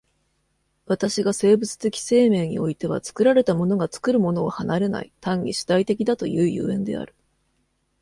[0.87, 7.13] 私が生物的生命においては作られたものが作るものを離れない、単に主体的だという所以である。